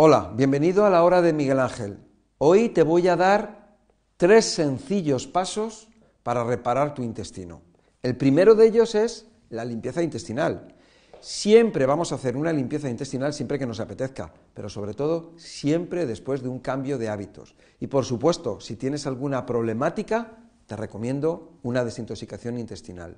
[0.00, 1.98] Hola, bienvenido a la hora de Miguel Ángel.
[2.38, 3.74] Hoy te voy a dar
[4.16, 5.88] tres sencillos pasos
[6.22, 7.62] para reparar tu intestino.
[8.00, 10.72] El primero de ellos es la limpieza intestinal.
[11.18, 16.06] Siempre vamos a hacer una limpieza intestinal siempre que nos apetezca, pero sobre todo siempre
[16.06, 17.56] después de un cambio de hábitos.
[17.80, 20.38] Y por supuesto, si tienes alguna problemática,
[20.68, 23.16] te recomiendo una desintoxicación intestinal.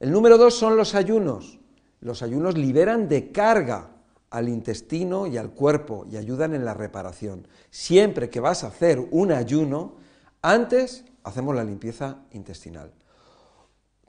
[0.00, 1.60] El número dos son los ayunos.
[2.00, 3.91] Los ayunos liberan de carga
[4.32, 7.46] al intestino y al cuerpo y ayudan en la reparación.
[7.70, 9.94] Siempre que vas a hacer un ayuno,
[10.40, 12.90] antes hacemos la limpieza intestinal.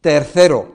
[0.00, 0.74] Tercero,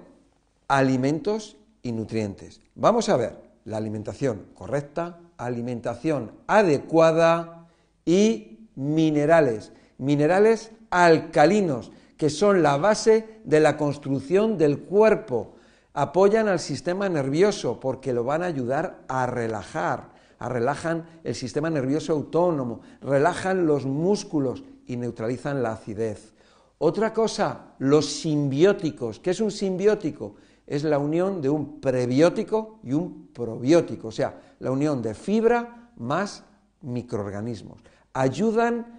[0.68, 2.62] alimentos y nutrientes.
[2.76, 7.68] Vamos a ver la alimentación correcta, alimentación adecuada
[8.06, 9.72] y minerales.
[9.98, 15.56] Minerales alcalinos, que son la base de la construcción del cuerpo
[15.94, 21.70] apoyan al sistema nervioso porque lo van a ayudar a relajar, a relajan el sistema
[21.70, 26.34] nervioso autónomo, relajan los músculos y neutralizan la acidez.
[26.78, 29.20] Otra cosa, los simbióticos.
[29.20, 30.36] ¿Qué es un simbiótico?
[30.66, 35.92] Es la unión de un prebiótico y un probiótico, o sea, la unión de fibra
[35.98, 36.44] más
[36.82, 37.82] microorganismos.
[38.14, 38.99] Ayudan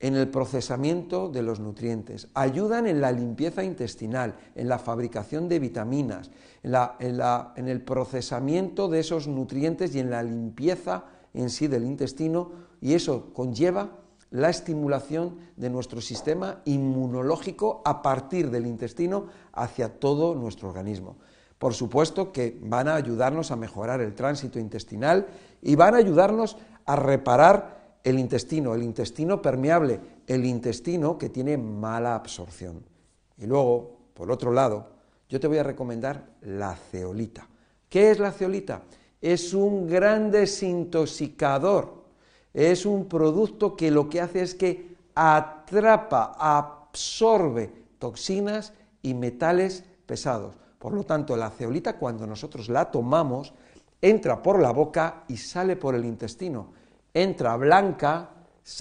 [0.00, 5.58] en el procesamiento de los nutrientes, ayudan en la limpieza intestinal, en la fabricación de
[5.58, 6.30] vitaminas,
[6.62, 12.94] en, el procesamiento de esos nutrientes y en la limpieza en sí del intestino, y
[12.94, 13.98] eso conlleva
[14.30, 21.16] la estimulación de nuestro sistema inmunológico a partir del intestino hacia todo nuestro organismo.
[21.58, 25.26] Por supuesto que van a ayudarnos a mejorar el tránsito intestinal
[25.60, 31.58] y van a ayudarnos a reparar el intestino, el intestino permeable, el intestino que tiene
[31.58, 32.82] mala absorción.
[33.36, 34.88] Y luego, por otro lado,
[35.28, 37.48] yo te voy a recomendar la ceolita.
[37.88, 38.82] ¿Qué es la ceolita?
[39.20, 42.00] Es un gran desintoxicador.
[42.52, 50.56] Es un producto que lo que hace es que atrapa, absorbe toxinas y metales pesados.
[50.78, 53.52] Por lo tanto, la ceolita cuando nosotros la tomamos,
[54.00, 56.79] entra por la boca y sale por el intestino
[57.14, 58.30] entra blanca,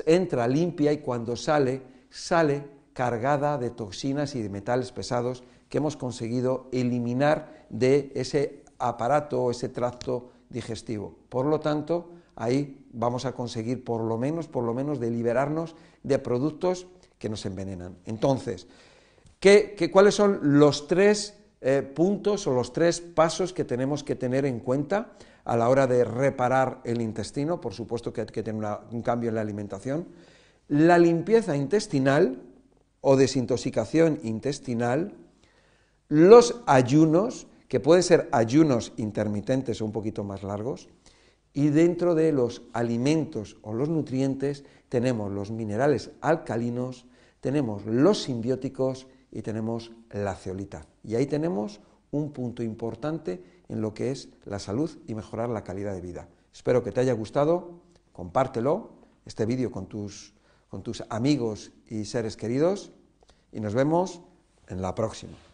[0.05, 5.95] entra limpia y cuando sale, sale cargada de toxinas y de metales pesados que hemos
[5.95, 11.15] conseguido eliminar de ese aparato o ese tracto digestivo.
[11.29, 15.75] Por lo tanto, ahí vamos a conseguir por lo menos, por lo menos, de liberarnos
[16.03, 16.87] de productos
[17.17, 17.97] que nos envenenan.
[18.05, 18.67] Entonces,
[19.91, 24.59] cuáles son los tres eh, puntos o los tres pasos que tenemos que tener en
[24.59, 29.01] cuenta a la hora de reparar el intestino, por supuesto que hay que tener un
[29.01, 30.07] cambio en la alimentación,
[30.67, 32.41] la limpieza intestinal
[33.01, 35.15] o desintoxicación intestinal,
[36.07, 40.89] los ayunos, que pueden ser ayunos intermitentes o un poquito más largos,
[41.53, 47.05] y dentro de los alimentos o los nutrientes tenemos los minerales alcalinos,
[47.41, 50.85] tenemos los simbióticos y tenemos la ceolita.
[51.03, 51.81] Y ahí tenemos
[52.11, 56.27] un punto importante en lo que es la salud y mejorar la calidad de vida.
[56.53, 57.81] Espero que te haya gustado,
[58.11, 58.91] compártelo,
[59.25, 60.33] este vídeo con tus,
[60.69, 62.91] con tus amigos y seres queridos
[63.51, 64.21] y nos vemos
[64.67, 65.48] en la próxima.